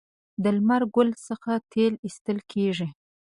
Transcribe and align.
د 0.43 0.45
لمر 0.57 0.83
ګل 0.95 1.09
څخه 1.27 1.51
تیل 1.71 1.93
ایستل 2.05 2.37
کیږي. 2.51 2.87